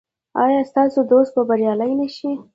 ایا 0.43 0.61
ستاسو 0.69 0.99
دوست 1.11 1.31
به 1.35 1.41
بریالی 1.49 1.93
نه 1.99 2.07
شي؟ 2.15 2.31